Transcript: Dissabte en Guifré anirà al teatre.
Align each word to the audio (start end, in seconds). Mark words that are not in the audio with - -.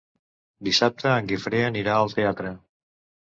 Dissabte 0.69 1.11
en 1.17 1.29
Guifré 1.31 1.61
anirà 1.67 1.97
al 1.99 2.11
teatre. 2.15 2.55